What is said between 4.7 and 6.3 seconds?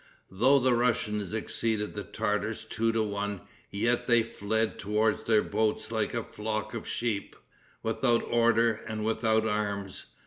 towards their boats like a